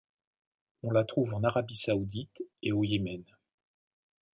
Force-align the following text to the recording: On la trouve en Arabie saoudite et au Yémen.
On 0.81 0.89
la 0.89 1.03
trouve 1.05 1.35
en 1.35 1.43
Arabie 1.43 1.75
saoudite 1.75 2.41
et 2.63 2.71
au 2.71 2.83
Yémen. 2.83 3.23